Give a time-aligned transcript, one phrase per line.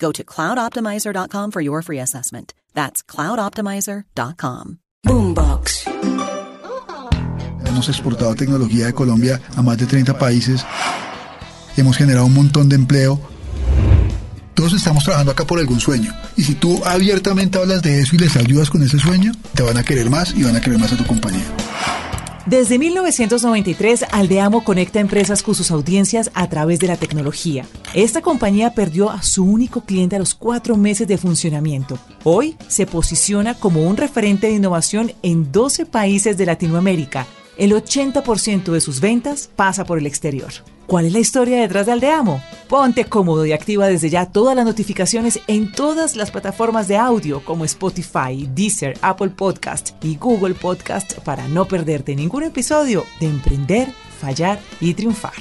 [0.00, 2.54] Go to cloudoptimizer.com for your free assessment.
[2.74, 4.78] That's cloudoptimizer.com.
[5.06, 5.84] Boombox.
[7.64, 10.64] Hemos exportado tecnología de Colombia a más de 30 países.
[11.76, 13.20] Hemos generado un montón de empleo.
[14.54, 16.12] Todos estamos trabajando acá por algún sueño.
[16.36, 19.78] Y si tú abiertamente hablas de eso y les ayudas con ese sueño, te van
[19.78, 21.44] a querer más y van a querer más a tu compañía.
[22.46, 27.66] Desde 1993, Aldeamo conecta empresas con sus audiencias a través de la tecnología.
[27.92, 31.98] Esta compañía perdió a su único cliente a los cuatro meses de funcionamiento.
[32.24, 37.26] Hoy se posiciona como un referente de innovación en 12 países de Latinoamérica.
[37.58, 40.50] El 80% de sus ventas pasa por el exterior.
[40.90, 42.42] ¿Cuál es la historia detrás de Aldeamo?
[42.68, 47.44] Ponte cómodo y activa desde ya todas las notificaciones en todas las plataformas de audio
[47.44, 53.86] como Spotify, Deezer, Apple Podcast y Google Podcast para no perderte ningún episodio de Emprender,
[54.20, 55.32] Fallar y Triunfar.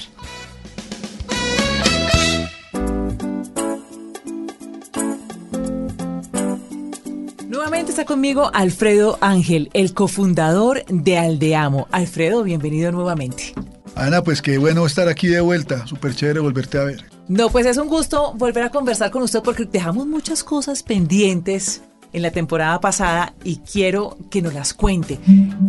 [7.48, 11.88] Nuevamente está conmigo Alfredo Ángel, el cofundador de Aldeamo.
[11.90, 13.56] Alfredo, bienvenido nuevamente.
[14.00, 15.86] Ana, pues qué bueno estar aquí de vuelta.
[15.86, 17.04] Súper chévere volverte a ver.
[17.28, 21.82] No, pues es un gusto volver a conversar con usted porque dejamos muchas cosas pendientes
[22.14, 25.20] en la temporada pasada y quiero que nos las cuente.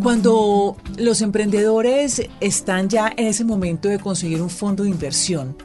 [0.01, 5.57] Cuando los emprendedores están ya en ese momento de conseguir un fondo de inversión,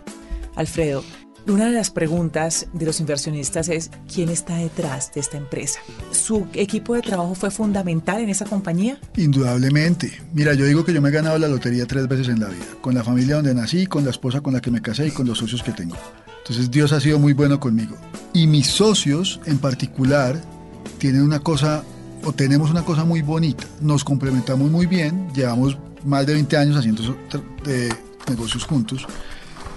[0.56, 1.03] Alfredo,
[1.47, 5.79] una de las preguntas de los inversionistas es quién está detrás de esta empresa.
[6.11, 8.97] ¿Su equipo de trabajo fue fundamental en esa compañía?
[9.16, 10.11] Indudablemente.
[10.33, 12.66] Mira, yo digo que yo me he ganado la lotería tres veces en la vida.
[12.81, 15.28] Con la familia donde nací, con la esposa con la que me casé y con
[15.28, 15.95] los socios que tengo.
[16.39, 17.95] Entonces Dios ha sido muy bueno conmigo.
[18.33, 20.39] Y mis socios en particular
[20.97, 21.83] tienen una cosa,
[22.23, 23.66] o tenemos una cosa muy bonita.
[23.81, 25.27] Nos complementamos muy bien.
[25.33, 27.16] Llevamos más de 20 años haciendo
[28.27, 29.06] negocios juntos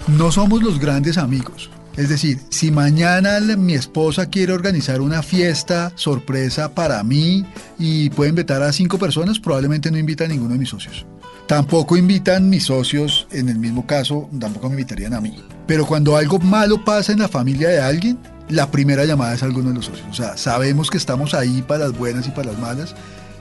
[0.07, 1.69] no somos los grandes amigos.
[1.97, 7.45] Es decir, si mañana mi esposa quiere organizar una fiesta sorpresa para mí
[7.77, 11.05] y puede invitar a cinco personas, probablemente no invita a ninguno de mis socios.
[11.45, 15.43] Tampoco invitan mis socios, en el mismo caso, tampoco me invitarían a mí.
[15.67, 18.17] Pero cuando algo malo pasa en la familia de alguien,
[18.49, 20.07] la primera llamada es a alguno de los socios.
[20.09, 22.95] O sea, sabemos que estamos ahí para las buenas y para las malas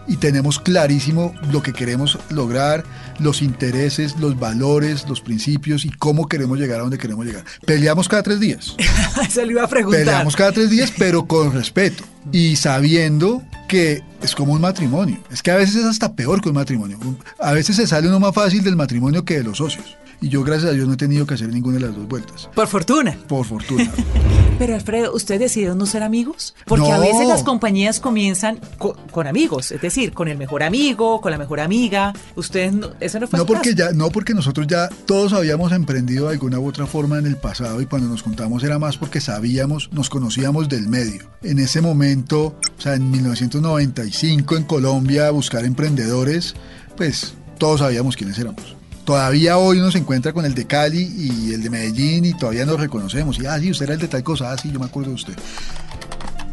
[0.09, 2.85] y tenemos clarísimo lo que queremos lograr,
[3.19, 7.45] los intereses, los valores, los principios y cómo queremos llegar a donde queremos llegar.
[7.65, 8.75] Peleamos cada tres días.
[9.31, 10.01] Se lo iba a preguntar.
[10.01, 15.19] Peleamos cada tres días, pero con respeto y sabiendo que es como un matrimonio.
[15.31, 16.99] Es que a veces es hasta peor que un matrimonio.
[17.39, 20.43] A veces se sale uno más fácil del matrimonio que de los socios y yo
[20.43, 22.49] gracias a Dios no he tenido que hacer ninguna de las dos vueltas.
[22.55, 23.17] Por fortuna.
[23.29, 23.91] Por fortuna.
[24.59, 26.55] Pero Alfredo, ¿usted decidió no ser amigos?
[26.67, 31.31] Porque a veces las compañías comienzan con, amigos, es decir, con el mejor amigo, con
[31.31, 32.13] la mejor amiga.
[32.35, 36.27] Ustedes no, eso no fue no porque ya no porque nosotros ya todos habíamos emprendido
[36.27, 39.21] de alguna u otra forma en el pasado y cuando nos contamos era más porque
[39.21, 41.31] sabíamos, nos conocíamos del medio.
[41.43, 46.57] En ese momento, o sea, en 1995 en Colombia buscar emprendedores,
[46.97, 48.78] pues todos sabíamos quiénes éramos
[49.09, 52.67] todavía hoy uno se encuentra con el de Cali y el de Medellín y todavía
[52.67, 53.39] nos reconocemos.
[53.39, 55.15] Y, ah, sí, usted era el de tal cosa, ah, sí, yo me acuerdo de
[55.15, 55.35] usted.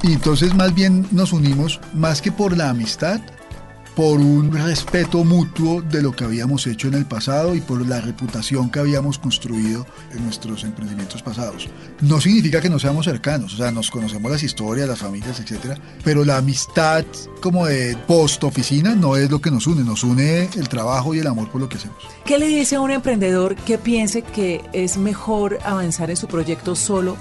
[0.03, 3.19] Y entonces más bien nos unimos, más que por la amistad,
[3.95, 8.01] por un respeto mutuo de lo que habíamos hecho en el pasado y por la
[8.01, 11.69] reputación que habíamos construido en nuestros emprendimientos pasados.
[12.01, 15.77] No significa que no seamos cercanos, o sea, nos conocemos las historias, las familias, etcétera,
[16.03, 17.05] pero la amistad
[17.41, 21.19] como de post oficina no es lo que nos une, nos une el trabajo y
[21.19, 21.97] el amor por lo que hacemos.
[22.25, 26.75] ¿Qué le dice a un emprendedor que piense que es mejor avanzar en su proyecto
[26.75, 27.15] solo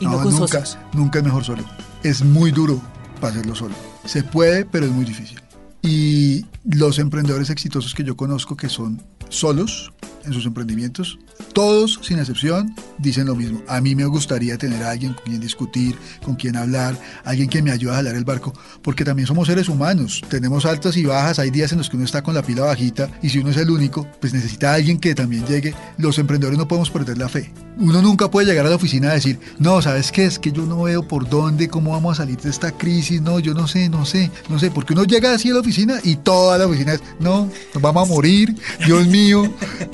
[0.00, 0.78] y no, con nunca, socios?
[0.92, 1.64] Nunca es mejor solo.
[2.02, 2.80] Es muy duro
[3.20, 3.74] para hacerlo solo.
[4.04, 5.40] Se puede, pero es muy difícil.
[5.82, 9.92] Y los emprendedores exitosos que yo conozco que son solos,
[10.24, 11.18] en sus emprendimientos,
[11.52, 13.62] todos sin excepción dicen lo mismo.
[13.66, 17.70] A mí me gustaría tener alguien con quien discutir, con quien hablar, alguien que me
[17.70, 21.50] ayude a jalar el barco, porque también somos seres humanos, tenemos altas y bajas, hay
[21.50, 23.70] días en los que uno está con la pila bajita y si uno es el
[23.70, 25.74] único, pues necesita alguien que también llegue.
[25.98, 27.52] Los emprendedores no podemos perder la fe.
[27.78, 30.26] Uno nunca puede llegar a la oficina a decir, no, ¿sabes qué?
[30.26, 33.38] Es que yo no veo por dónde, cómo vamos a salir de esta crisis, no,
[33.38, 36.16] yo no sé, no sé, no sé, porque uno llega así a la oficina y
[36.16, 38.54] toda la oficina es, no, nos vamos a morir,
[38.84, 39.19] Dios mío,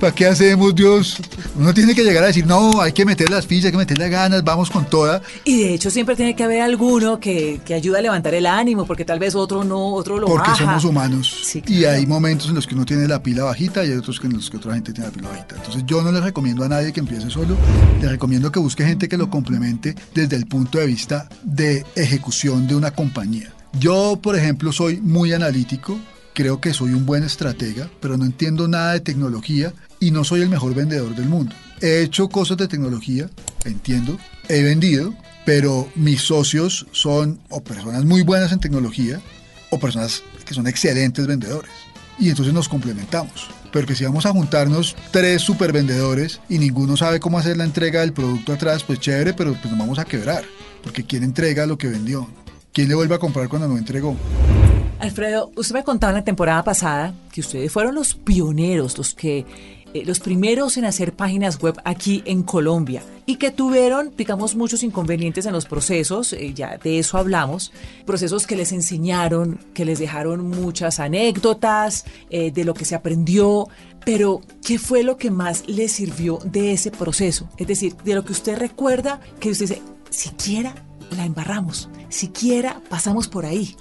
[0.00, 1.16] ¿para qué hacemos, Dios?
[1.58, 4.08] Uno tiene que llegar a decir, no, hay que meter las fichas, hay que meterle
[4.08, 5.22] ganas, vamos con toda.
[5.44, 8.86] Y de hecho siempre tiene que haber alguno que, que ayude a levantar el ánimo,
[8.86, 10.64] porque tal vez otro no, otro lo Porque baja.
[10.64, 11.42] somos humanos.
[11.44, 11.96] Sí, Y claro.
[11.98, 14.50] hay momentos en los que uno tiene la pila bajita y hay otros en los
[14.50, 15.56] que otra gente tiene la pila bajita.
[15.56, 17.56] Entonces yo no le recomiendo a nadie que empiece solo,
[18.00, 22.66] le recomiendo que busque gente que lo complemente desde el punto de vista de ejecución
[22.66, 23.52] de una compañía.
[23.78, 25.98] Yo, por ejemplo, soy muy analítico,
[26.36, 30.42] creo que soy un buen estratega, pero no entiendo nada de tecnología y no soy
[30.42, 31.56] el mejor vendedor del mundo.
[31.80, 33.30] He hecho cosas de tecnología,
[33.64, 34.18] entiendo,
[34.50, 35.14] he vendido,
[35.46, 39.18] pero mis socios son o personas muy buenas en tecnología
[39.70, 41.70] o personas que son excelentes vendedores.
[42.18, 43.48] Y entonces nos complementamos.
[43.72, 47.64] Pero que si vamos a juntarnos tres super vendedores y ninguno sabe cómo hacer la
[47.64, 50.44] entrega del producto atrás, pues chévere, pero pues nos vamos a quebrar.
[50.82, 52.28] Porque ¿quién entrega lo que vendió?
[52.74, 54.14] ¿Quién le vuelve a comprar cuando no entregó?
[54.98, 59.44] Alfredo, usted me contaba en la temporada pasada que ustedes fueron los pioneros, los que
[59.92, 64.82] eh, los primeros en hacer páginas web aquí en Colombia y que tuvieron, digamos, muchos
[64.82, 67.72] inconvenientes en los procesos, eh, ya de eso hablamos,
[68.04, 73.68] procesos que les enseñaron, que les dejaron muchas anécdotas eh, de lo que se aprendió,
[74.04, 77.48] pero ¿qué fue lo que más les sirvió de ese proceso?
[77.56, 80.74] Es decir, de lo que usted recuerda, que usted dice, siquiera
[81.16, 83.76] la embarramos, siquiera pasamos por ahí.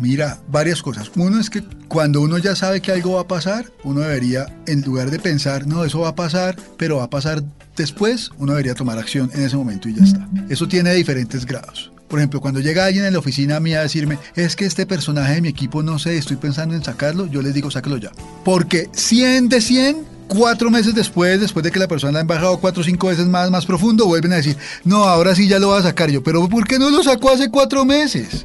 [0.00, 1.10] Mira, varias cosas.
[1.16, 4.82] Uno es que cuando uno ya sabe que algo va a pasar, uno debería, en
[4.82, 7.42] lugar de pensar, no, eso va a pasar, pero va a pasar
[7.76, 10.28] después, uno debería tomar acción en ese momento y ya está.
[10.48, 11.92] Eso tiene diferentes grados.
[12.08, 15.34] Por ejemplo, cuando llega alguien en la oficina mía a decirme, es que este personaje
[15.34, 18.12] de mi equipo, no sé, estoy pensando en sacarlo, yo les digo, sáquelo ya.
[18.44, 19.96] Porque 100 de 100,
[20.28, 23.26] cuatro meses después, después de que la persona la ha embajado cuatro o cinco veces
[23.26, 26.22] más, más profundo, vuelven a decir, no, ahora sí ya lo va a sacar yo.
[26.22, 28.44] Pero ¿por qué no lo sacó hace cuatro meses?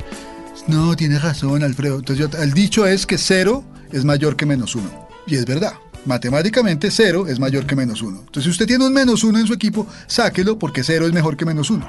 [0.68, 2.00] No, tienes razón, Alfredo.
[2.00, 5.08] Entonces, yo- el dicho es que cero es mayor que menos uno.
[5.28, 5.74] Y es verdad.
[6.06, 8.20] Matemáticamente, cero es mayor que menos uno.
[8.20, 11.38] Entonces, si usted tiene un menos uno en su equipo, sáquelo porque cero es mejor
[11.38, 11.88] que menos uno.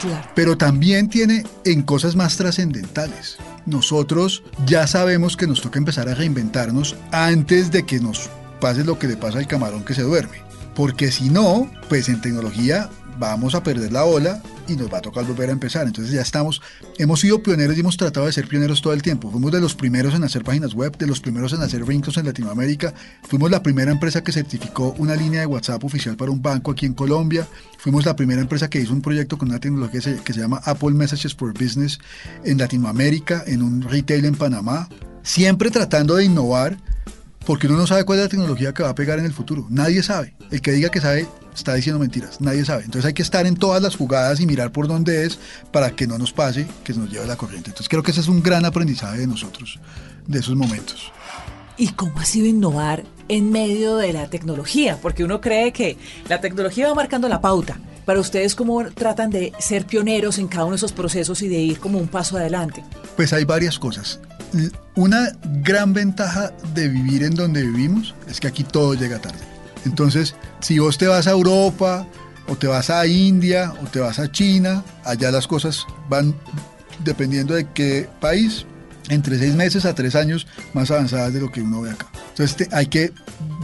[0.00, 0.28] Claro.
[0.34, 3.38] Pero también tiene en cosas más trascendentales.
[3.64, 8.28] Nosotros ya sabemos que nos toca empezar a reinventarnos antes de que nos
[8.60, 10.38] pase lo que le pasa al camarón que se duerme.
[10.76, 15.00] Porque si no, pues en tecnología vamos a perder la ola y nos va a
[15.00, 15.86] tocar volver a empezar.
[15.86, 16.60] Entonces ya estamos,
[16.98, 19.30] hemos sido pioneros y hemos tratado de ser pioneros todo el tiempo.
[19.30, 22.26] Fuimos de los primeros en hacer páginas web, de los primeros en hacer ringtones en
[22.26, 22.92] Latinoamérica.
[23.22, 26.86] Fuimos la primera empresa que certificó una línea de WhatsApp oficial para un banco aquí
[26.86, 27.48] en Colombia.
[27.78, 30.90] Fuimos la primera empresa que hizo un proyecto con una tecnología que se llama Apple
[30.90, 31.98] Messages for Business
[32.44, 34.88] en Latinoamérica, en un retail en Panamá.
[35.22, 36.76] Siempre tratando de innovar
[37.46, 39.66] porque uno no sabe cuál es la tecnología que va a pegar en el futuro.
[39.70, 40.34] Nadie sabe.
[40.50, 42.40] El que diga que sabe está diciendo mentiras.
[42.40, 42.84] Nadie sabe.
[42.84, 45.38] Entonces hay que estar en todas las jugadas y mirar por dónde es
[45.70, 47.70] para que no nos pase, que nos lleve la corriente.
[47.70, 49.78] Entonces creo que ese es un gran aprendizaje de nosotros,
[50.26, 51.12] de esos momentos.
[51.78, 54.98] ¿Y cómo ha sido innovar en medio de la tecnología?
[55.00, 55.96] Porque uno cree que
[56.28, 57.78] la tecnología va marcando la pauta.
[58.04, 61.58] Para ustedes, ¿cómo tratan de ser pioneros en cada uno de esos procesos y de
[61.58, 62.82] ir como un paso adelante?
[63.16, 64.20] Pues hay varias cosas.
[64.94, 65.32] Una
[65.62, 69.38] gran ventaja de vivir en donde vivimos es que aquí todo llega tarde.
[69.84, 72.06] Entonces, si vos te vas a Europa,
[72.48, 76.34] o te vas a India, o te vas a China, allá las cosas van,
[77.04, 78.66] dependiendo de qué país,
[79.08, 82.06] entre seis meses a tres años más avanzadas de lo que uno ve acá.
[82.30, 83.12] Entonces hay que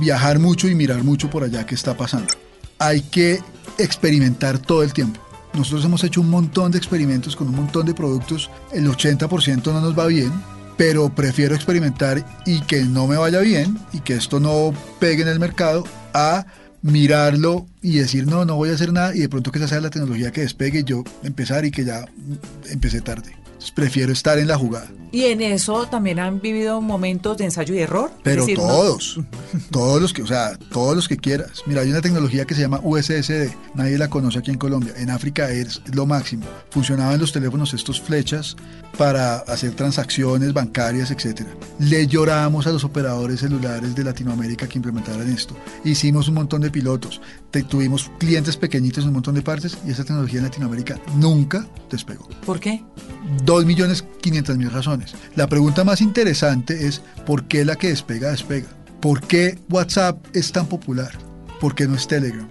[0.01, 2.33] viajar mucho y mirar mucho por allá qué está pasando.
[2.79, 3.41] Hay que
[3.79, 5.21] experimentar todo el tiempo.
[5.55, 8.51] Nosotros hemos hecho un montón de experimentos con un montón de productos.
[8.73, 10.33] El 80% no nos va bien,
[10.77, 15.29] pero prefiero experimentar y que no me vaya bien y que esto no pegue en
[15.29, 16.47] el mercado a
[16.83, 19.81] mirarlo y decir no, no voy a hacer nada y de pronto que esa sea
[19.81, 22.05] la tecnología que despegue y yo empezar y que ya
[22.71, 23.42] empecé tarde.
[23.63, 24.91] Entonces, prefiero estar en la jugada.
[25.13, 28.11] Y en eso también han vivido momentos de ensayo y error.
[28.25, 29.21] Pero decir, no- todos,
[29.71, 31.63] todos los que, o sea, todos los que quieras.
[31.67, 34.95] Mira, hay una tecnología que se llama USSD, nadie la conoce aquí en Colombia.
[34.97, 36.45] En África es lo máximo.
[36.71, 38.57] Funcionaban los teléfonos estos flechas
[38.97, 41.51] para hacer transacciones bancarias, etcétera.
[41.79, 45.55] Le lloramos a los operadores celulares de Latinoamérica que implementaran esto.
[45.85, 49.91] Hicimos un montón de pilotos, te- tuvimos clientes pequeñitos en un montón de partes y
[49.91, 52.27] esa tecnología en Latinoamérica nunca despegó.
[52.47, 52.83] ¿Por qué?
[53.53, 55.15] 2.500.000 razones.
[55.37, 58.69] La pregunta más interesante es ¿por qué la que despega despega?
[59.01, 61.11] ¿Por qué WhatsApp es tan popular?
[61.61, 62.49] ¿Por qué no es Telegram?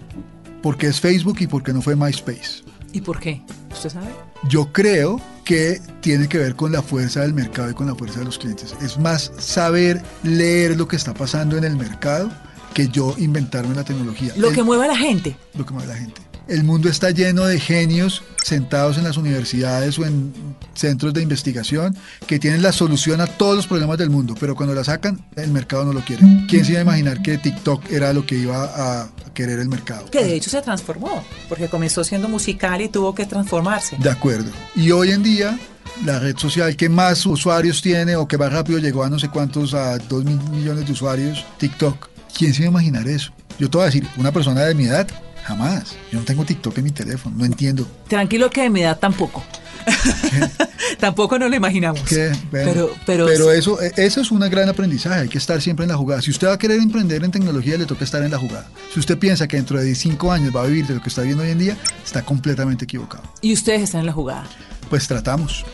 [0.61, 2.63] ¿Por qué es Facebook y por qué no fue MySpace?
[2.93, 3.41] ¿Y por qué?
[3.71, 4.07] ¿Usted sabe?
[4.49, 8.19] Yo creo que tiene que ver con la fuerza del mercado y con la fuerza
[8.19, 8.75] de los clientes.
[8.81, 12.31] Es más saber leer lo que está pasando en el mercado
[12.73, 14.33] que yo inventarme la tecnología.
[14.37, 15.35] Lo que mueve a la gente.
[15.53, 16.21] lo que mueve a la gente.
[16.51, 20.33] El mundo está lleno de genios sentados en las universidades o en
[20.73, 21.95] centros de investigación
[22.27, 25.49] que tienen la solución a todos los problemas del mundo, pero cuando la sacan, el
[25.49, 26.23] mercado no lo quiere.
[26.49, 30.11] ¿Quién se iba a imaginar que TikTok era lo que iba a querer el mercado?
[30.11, 33.95] Que de hecho se transformó, porque comenzó siendo musical y tuvo que transformarse.
[33.97, 34.51] De acuerdo.
[34.75, 35.57] Y hoy en día,
[36.03, 39.29] la red social que más usuarios tiene o que más rápido llegó a no sé
[39.29, 42.09] cuántos, a 2 mil millones de usuarios, TikTok.
[42.37, 43.31] ¿Quién se iba a imaginar eso?
[43.57, 45.07] Yo te voy a decir, una persona de mi edad,
[45.51, 45.95] jamás.
[46.11, 47.85] Yo no tengo TikTok en mi teléfono, no entiendo.
[48.07, 49.43] Tranquilo que de mi edad tampoco.
[50.99, 52.01] tampoco no lo imaginamos.
[52.09, 55.89] Bueno, pero, pero, eso, eh, eso es un gran aprendizaje, hay que estar siempre en
[55.89, 56.21] la jugada.
[56.21, 58.67] Si usted va a querer emprender en tecnología, le toca estar en la jugada.
[58.93, 61.23] Si usted piensa que dentro de 5 años va a vivir de lo que está
[61.23, 63.23] viendo hoy en día, está completamente equivocado.
[63.41, 64.47] Y ustedes están en la jugada.
[64.89, 65.65] Pues tratamos.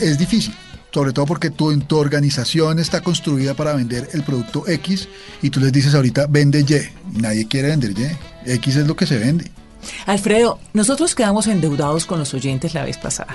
[0.00, 0.54] Es difícil,
[0.94, 5.08] sobre todo porque tu, tu organización está construida para vender el producto X
[5.42, 7.20] y tú les dices ahorita vende Y.
[7.20, 8.52] Nadie quiere vender Y.
[8.52, 9.50] X es lo que se vende.
[10.06, 13.34] Alfredo, nosotros quedamos endeudados con los oyentes la vez pasada.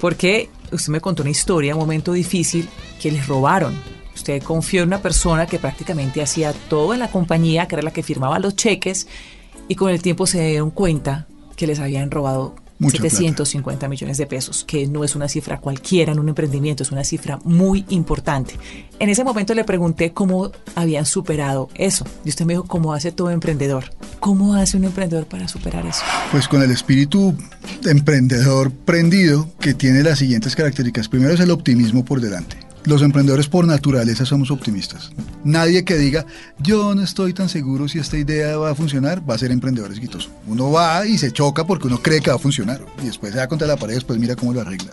[0.00, 2.68] Porque usted me contó una historia, un momento difícil,
[3.02, 3.74] que les robaron.
[4.14, 7.92] Usted confió en una persona que prácticamente hacía todo en la compañía, que era la
[7.92, 9.08] que firmaba los cheques,
[9.66, 14.26] y con el tiempo se dieron cuenta que les habían robado Mucha 750 millones de
[14.26, 18.54] pesos, que no es una cifra cualquiera en un emprendimiento, es una cifra muy importante.
[18.98, 22.04] En ese momento le pregunté cómo habían superado eso.
[22.24, 23.84] Y usted me dijo, ¿cómo hace todo emprendedor?
[24.18, 26.02] ¿Cómo hace un emprendedor para superar eso?
[26.32, 27.36] Pues con el espíritu
[27.84, 31.08] emprendedor prendido que tiene las siguientes características.
[31.08, 32.63] Primero es el optimismo por delante.
[32.84, 35.10] Los emprendedores por naturaleza somos optimistas.
[35.42, 36.26] Nadie que diga,
[36.58, 39.90] yo no estoy tan seguro si esta idea va a funcionar, va a ser emprendedor
[39.90, 40.28] exitoso.
[40.46, 42.84] Uno va y se choca porque uno cree que va a funcionar.
[43.02, 44.92] Y después se da contra la pared después mira cómo lo arregla.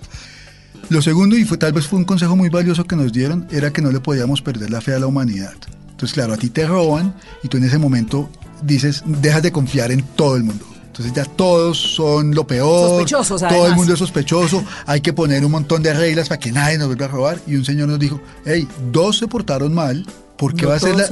[0.87, 3.71] Lo segundo, y fue tal vez fue un consejo muy valioso que nos dieron, era
[3.73, 5.53] que no le podíamos perder la fe a la humanidad.
[5.89, 8.29] Entonces, claro, a ti te roban y tú en ese momento
[8.63, 10.65] dices, dejas de confiar en todo el mundo.
[10.91, 12.89] Entonces ya todos son lo peor.
[12.89, 13.77] Sospechosos, Todo el además.
[13.77, 14.61] mundo es sospechoso.
[14.85, 17.39] Hay que poner un montón de reglas para que nadie nos vuelva a robar.
[17.47, 20.05] Y un señor nos dijo, hey, dos se portaron mal.
[20.41, 21.03] ¿Por qué, No va a ser la-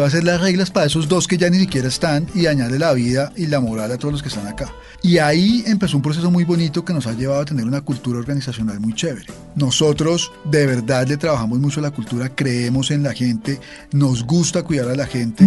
[0.00, 2.78] va a ser las reglas para esos dos que ya ni siquiera están y dañarle
[2.78, 4.72] la vida y la moral a todos los que están acá?
[5.02, 8.18] Y ahí empezó un proceso muy bonito que nos ha llevado a tener una cultura
[8.18, 9.26] organizacional muy chévere.
[9.54, 13.60] Nosotros de verdad le trabajamos mucho la cultura, creemos en la gente,
[13.92, 15.46] nos gusta cuidar a la gente.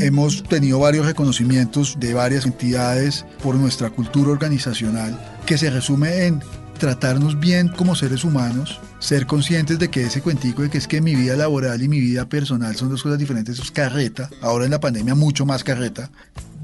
[0.00, 6.40] Hemos tenido varios reconocimientos de varias entidades por nuestra cultura organizacional que se resume en
[6.78, 11.00] tratarnos bien como seres humanos, ser conscientes de que ese cuentico de que es que
[11.00, 14.64] mi vida laboral y mi vida personal son dos cosas diferentes, eso es carreta, ahora
[14.64, 16.10] en la pandemia mucho más carreta,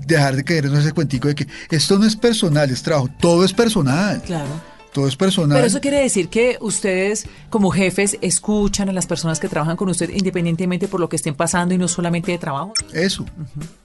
[0.04, 3.52] dejar de creernos ese cuentico de que esto no es personal, es trabajo, todo es
[3.52, 4.71] personal, Claro.
[4.92, 5.56] Todo es personal.
[5.56, 9.88] Pero eso quiere decir que ustedes, como jefes, escuchan a las personas que trabajan con
[9.88, 12.72] usted independientemente por lo que estén pasando y no solamente de trabajo.
[12.92, 13.24] Eso,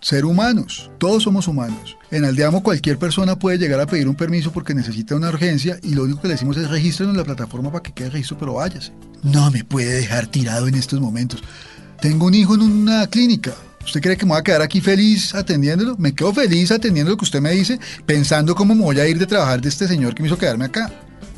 [0.01, 1.97] ser humanos, todos somos humanos.
[2.11, 5.93] En Aldeamo cualquier persona puede llegar a pedir un permiso porque necesita una urgencia y
[5.95, 8.53] lo único que le decimos es regístrenos en la plataforma para que quede registro, pero
[8.55, 8.91] váyase.
[9.23, 11.41] No me puede dejar tirado en estos momentos.
[12.01, 13.53] Tengo un hijo en una clínica.
[13.87, 15.95] ¿Usted cree que me voy a quedar aquí feliz atendiéndolo?
[15.97, 19.17] Me quedo feliz atendiendo lo que usted me dice, pensando cómo me voy a ir
[19.17, 20.91] de trabajar de este señor que me hizo quedarme acá.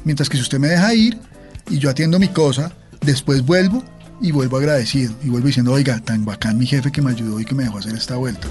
[0.03, 1.15] Mientras que si usted me deja ir
[1.69, 3.83] y yo atiendo mi cosa, después vuelvo
[4.19, 7.45] y vuelvo agradecido y vuelvo diciendo, oiga, tan bacán mi jefe que me ayudó y
[7.45, 8.47] que me dejó hacer esta vuelta.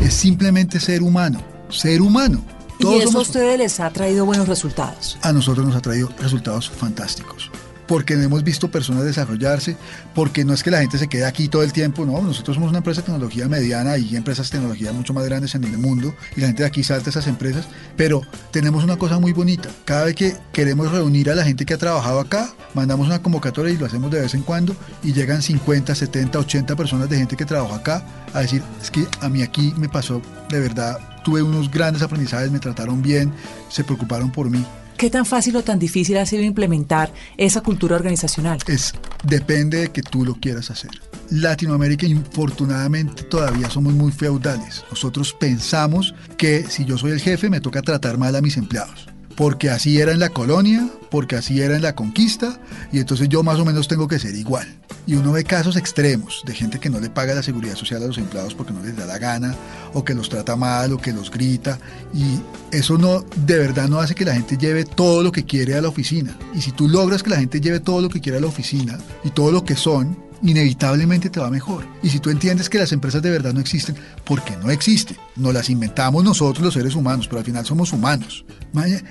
[0.00, 2.44] Es simplemente ser humano, ser humano.
[2.78, 5.18] y Todos eso a ustedes les ha traído buenos resultados.
[5.22, 7.50] a nosotros nos ha traído resultados fantásticos.
[7.90, 9.76] Porque hemos visto personas desarrollarse,
[10.14, 12.70] porque no es que la gente se quede aquí todo el tiempo, no, nosotros somos
[12.70, 16.14] una empresa de tecnología mediana y empresas de tecnología mucho más grandes en el mundo
[16.36, 17.66] y la gente de aquí salta a esas empresas,
[17.96, 21.74] pero tenemos una cosa muy bonita, cada vez que queremos reunir a la gente que
[21.74, 25.42] ha trabajado acá, mandamos una convocatoria y lo hacemos de vez en cuando y llegan
[25.42, 29.42] 50, 70, 80 personas de gente que trabajó acá a decir, es que a mí
[29.42, 33.32] aquí me pasó de verdad, tuve unos grandes aprendizajes, me trataron bien,
[33.68, 34.64] se preocuparon por mí.
[35.00, 38.58] ¿Qué tan fácil o tan difícil ha sido implementar esa cultura organizacional?
[38.66, 38.92] es
[39.24, 40.90] depende de que tú lo quieras hacer.
[41.30, 44.84] Latinoamérica, infortunadamente, todavía somos muy feudales.
[44.90, 49.09] Nosotros pensamos que si yo soy el jefe, me toca tratar mal a mis empleados.
[49.40, 52.60] Porque así era en la colonia, porque así era en la conquista,
[52.92, 54.68] y entonces yo más o menos tengo que ser igual.
[55.06, 58.06] Y uno ve casos extremos de gente que no le paga la seguridad social a
[58.06, 59.54] los empleados porque no les da la gana,
[59.94, 61.78] o que los trata mal, o que los grita,
[62.12, 62.38] y
[62.70, 65.80] eso no, de verdad no hace que la gente lleve todo lo que quiere a
[65.80, 66.36] la oficina.
[66.52, 68.98] Y si tú logras que la gente lleve todo lo que quiere a la oficina
[69.24, 71.86] y todo lo que son, inevitablemente te va mejor.
[72.02, 75.52] Y si tú entiendes que las empresas de verdad no existen, porque no existen, no
[75.52, 78.44] las inventamos nosotros los seres humanos, pero al final somos humanos.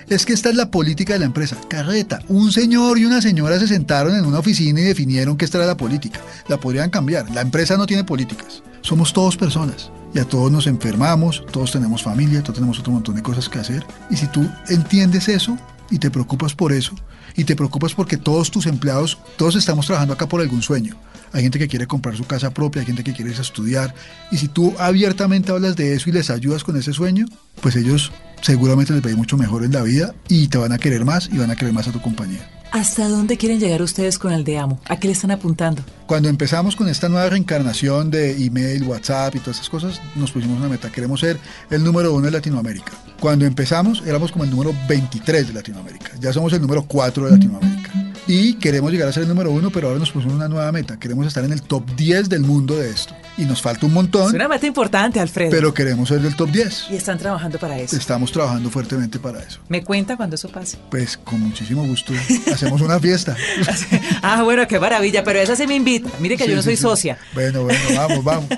[0.07, 1.57] Es que esta es la política de la empresa.
[1.67, 5.57] Carreta, un señor y una señora se sentaron en una oficina y definieron que esta
[5.57, 6.21] era la política.
[6.47, 7.29] La podrían cambiar.
[7.31, 8.63] La empresa no tiene políticas.
[8.81, 13.15] Somos todos personas y a todos nos enfermamos, todos tenemos familia, todos tenemos otro montón
[13.15, 13.85] de cosas que hacer.
[14.09, 15.57] Y si tú entiendes eso
[15.91, 16.95] y te preocupas por eso,
[17.35, 20.95] y te preocupas porque todos tus empleados, todos estamos trabajando acá por algún sueño.
[21.31, 23.93] Hay gente que quiere comprar su casa propia, hay gente que quiere irse a estudiar.
[24.31, 27.25] Y si tú abiertamente hablas de eso y les ayudas con ese sueño,
[27.61, 30.71] pues ellos seguramente les va a ir mucho mejor en la vida y te van
[30.71, 32.47] a querer más y van a querer más a tu compañía.
[32.71, 34.79] ¿Hasta dónde quieren llegar ustedes con Aldeamo?
[34.87, 35.83] ¿A qué le están apuntando?
[36.05, 40.59] Cuando empezamos con esta nueva reencarnación de email, WhatsApp y todas esas cosas, nos pusimos
[40.59, 40.91] una meta.
[40.91, 41.39] Queremos ser
[41.71, 42.91] el número uno de Latinoamérica.
[43.19, 46.11] Cuando empezamos éramos como el número 23 de Latinoamérica.
[46.19, 49.69] Ya somos el número 4 de Latinoamérica y queremos llegar a ser el número uno,
[49.71, 50.97] pero ahora nos pusimos una nueva meta.
[50.99, 53.15] Queremos estar en el top 10 del mundo de esto.
[53.37, 54.27] Y nos falta un montón.
[54.27, 55.49] Es una meta importante, Alfredo.
[55.51, 56.87] Pero queremos ser del top 10.
[56.91, 57.95] Y están trabajando para eso.
[57.95, 59.59] Estamos trabajando fuertemente para eso.
[59.69, 60.77] ¿Me cuenta cuando eso pase?
[60.91, 62.13] Pues con muchísimo gusto.
[62.51, 63.35] Hacemos una fiesta.
[64.21, 65.23] ah, bueno, qué maravilla.
[65.23, 66.09] Pero esa se me invita.
[66.19, 67.17] Mire que yo no soy socia.
[67.33, 68.49] Bueno, bueno, vamos, vamos.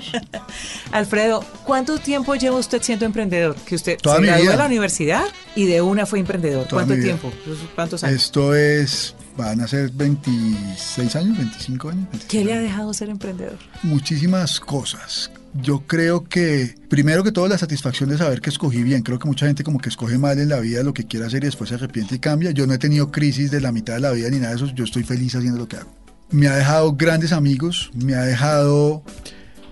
[0.92, 3.54] Alfredo, ¿cuánto tiempo lleva usted siendo emprendedor?
[3.54, 6.66] Que usted Toda se graduó de la universidad y de una fue emprendedor.
[6.68, 7.32] ¿Cuánto tiempo?
[7.74, 8.22] ¿Cuántos años?
[8.22, 12.08] Esto es van a ser 26 años, 25 años.
[12.28, 13.58] ¿Qué le ha dejado ser emprendedor?
[13.82, 15.30] Muchísimas cosas.
[15.54, 19.02] Yo creo que, primero que todo, la satisfacción de saber que escogí bien.
[19.02, 21.42] Creo que mucha gente como que escoge mal en la vida lo que quiere hacer
[21.42, 22.52] y después se arrepiente y cambia.
[22.52, 24.74] Yo no he tenido crisis de la mitad de la vida ni nada de eso.
[24.74, 25.90] Yo estoy feliz haciendo lo que hago.
[26.30, 29.04] Me ha dejado grandes amigos, me ha dejado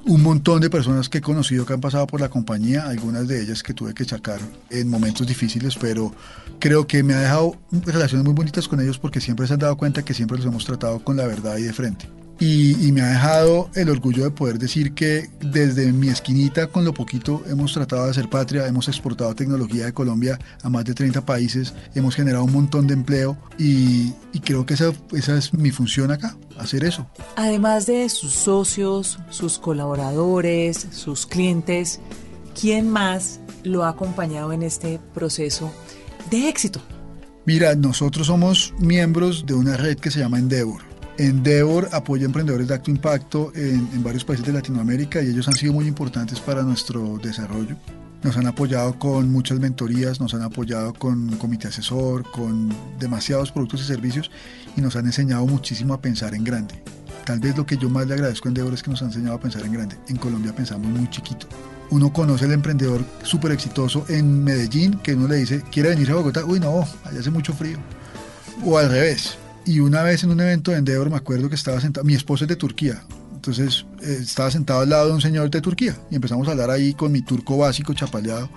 [0.07, 3.43] un montón de personas que he conocido que han pasado por la compañía, algunas de
[3.43, 4.41] ellas que tuve que sacar
[4.71, 6.13] en momentos difíciles, pero
[6.59, 9.77] creo que me ha dejado relaciones muy bonitas con ellos porque siempre se han dado
[9.77, 12.20] cuenta que siempre los hemos tratado con la verdad y de frente.
[12.41, 16.95] Y, me ha dejado el orgullo de poder decir que desde mi esquinita, con lo
[16.95, 21.27] poquito, hemos tratado de hacer patria, hemos exportado tecnología de Colombia a más de 30
[21.27, 26.11] países, hemos generado un montón de empleo y, creo que esa, esa es mi función
[26.11, 27.07] acá, hacer eso.
[27.37, 32.01] Además de sus socios, sus colaboradores, sus clientes,
[32.59, 35.71] ¿quién más lo ha acompañado en este proceso
[36.31, 36.81] de éxito?
[37.45, 40.90] Mira, nosotros somos miembros de una red que se llama Endeavor.
[41.19, 45.73] Endeavor apoya emprendedores de alto impacto en, varios países de Latinoamérica y ellos han sido
[45.73, 47.77] muy importantes para nuestro desarrollo.
[48.23, 53.51] Nos han apoyado con muchas mentorías, nos han apoyado con un comité asesor, con demasiados
[53.51, 54.31] productos y servicios
[54.77, 56.83] y nos han enseñado muchísimo a pensar en grande.
[57.25, 59.37] Tal vez lo que yo más le agradezco a Endeavor es que nos han enseñado
[59.37, 59.97] a pensar en grande.
[60.09, 61.47] En Colombia pensamos muy chiquito.
[61.91, 66.15] Uno conoce al emprendedor súper exitoso en Medellín que uno le dice, ¿quiere venir a
[66.15, 66.45] Bogotá?
[66.45, 67.79] Uy, no, allá hace mucho frío.
[68.65, 71.81] O al revés, y una vez en un evento de Endeavor me acuerdo que estaba
[71.81, 73.03] sentado, mi esposa es de Turquía,
[73.35, 75.97] entonces eh, estaba sentado al lado de un señor de Turquía.
[76.11, 78.51] Y empezamos a hablar ahí con mi turco básico chapaleado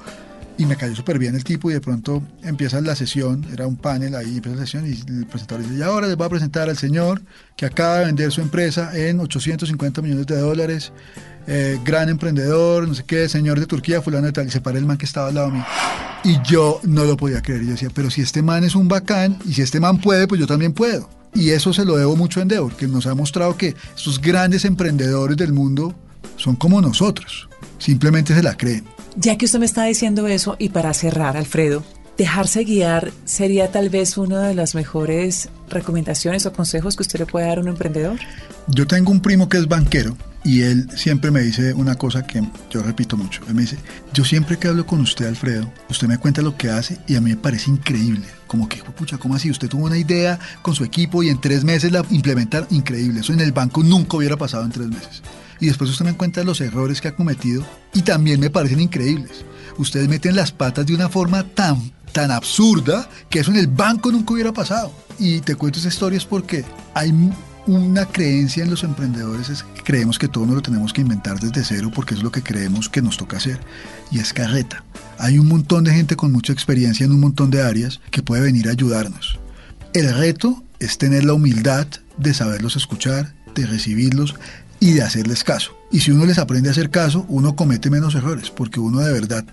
[0.57, 3.75] y me cayó súper bien el tipo y de pronto empieza la sesión, era un
[3.75, 6.69] panel ahí, empieza la sesión y el presentador dice, y ahora les voy a presentar
[6.69, 7.21] al señor
[7.55, 10.91] que acaba de vender su empresa en 850 millones de dólares,
[11.47, 14.77] eh, gran emprendedor, no sé qué, señor de Turquía, fulano de tal, y se para
[14.77, 15.65] el man que estaba al lado mío.
[16.23, 17.63] Y yo no lo podía creer.
[17.63, 20.39] Yo decía, pero si este man es un bacán y si este man puede, pues
[20.39, 21.09] yo también puedo.
[21.33, 24.65] Y eso se lo debo mucho a Endeavor, que nos ha mostrado que estos grandes
[24.65, 25.93] emprendedores del mundo
[26.37, 27.49] son como nosotros.
[27.77, 28.85] Simplemente se la creen.
[29.15, 31.83] Ya que usted me está diciendo eso, y para cerrar, Alfredo,
[32.17, 37.25] dejarse guiar sería tal vez una de las mejores recomendaciones o consejos que usted le
[37.25, 38.19] puede dar a un emprendedor.
[38.67, 42.41] Yo tengo un primo que es banquero y él siempre me dice una cosa que
[42.69, 43.41] yo repito mucho.
[43.47, 43.77] Él me dice,
[44.13, 47.21] yo siempre que hablo con usted, Alfredo, usted me cuenta lo que hace y a
[47.21, 48.25] mí me parece increíble.
[48.47, 49.49] Como que, pucha, ¿cómo así?
[49.49, 53.21] Usted tuvo una idea con su equipo y en tres meses la implementar, increíble.
[53.21, 55.23] Eso en el banco nunca hubiera pasado en tres meses.
[55.59, 59.45] Y después usted me cuenta los errores que ha cometido y también me parecen increíbles.
[59.77, 64.11] Ustedes meten las patas de una forma tan, tan absurda que eso en el banco
[64.11, 64.91] nunca hubiera pasado.
[65.17, 67.13] Y te cuento esa historia porque hay
[67.65, 71.39] una creencia en los emprendedores es que creemos que todo nos lo tenemos que inventar
[71.39, 73.59] desde cero porque es lo que creemos que nos toca hacer.
[74.11, 74.83] Y es carreta.
[75.17, 78.41] Hay un montón de gente con mucha experiencia en un montón de áreas que puede
[78.41, 79.39] venir a ayudarnos.
[79.93, 84.35] El reto es tener la humildad de saberlos escuchar, de recibirlos
[84.79, 85.77] y de hacerles caso.
[85.91, 89.13] Y si uno les aprende a hacer caso, uno comete menos errores porque uno de
[89.13, 89.45] verdad,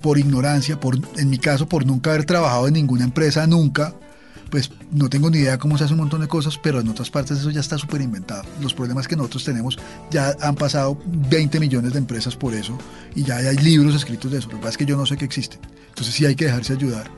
[0.00, 3.94] por ignorancia, por, en mi caso, por nunca haber trabajado en ninguna empresa, nunca,
[4.50, 7.10] pues no tengo ni idea cómo se hace un montón de cosas, pero en otras
[7.10, 8.44] partes eso ya está súper inventado.
[8.60, 9.78] Los problemas que nosotros tenemos
[10.10, 12.78] ya han pasado 20 millones de empresas por eso
[13.14, 14.48] y ya hay libros escritos de eso.
[14.48, 15.58] Lo que pasa es que yo no sé que existe.
[15.88, 17.10] Entonces sí hay que dejarse ayudar,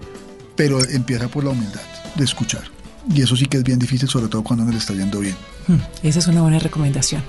[0.57, 1.83] pero empieza por la humildad
[2.17, 2.65] de escuchar.
[3.13, 5.35] Y eso sí que es bien difícil, sobre todo cuando no le está yendo bien.
[5.67, 7.23] Hmm, esa es una buena recomendación.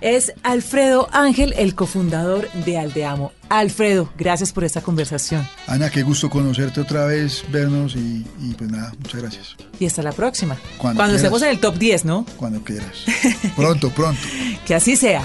[0.00, 3.32] Es Alfredo Ángel, el cofundador de Aldeamo.
[3.58, 5.46] Alfredo, gracias por esta conversación.
[5.66, 8.24] Ana, qué gusto conocerte otra vez, vernos y,
[8.56, 9.56] pues nada, muchas gracias.
[9.78, 10.56] Y hasta la próxima.
[10.78, 12.24] Cuando, Cuando estemos en el top 10, ¿no?
[12.36, 13.04] Cuando quieras.
[13.56, 14.20] Pronto, pronto.
[14.66, 15.22] que así sea.